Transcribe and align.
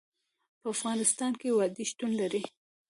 په 0.59 0.67
افغانستان 0.75 1.31
کې 1.39 1.55
وادي 1.57 1.83
شتون 1.91 2.11
لري. 2.21 2.43